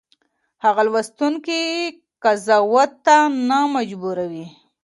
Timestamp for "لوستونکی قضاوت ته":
0.87-3.17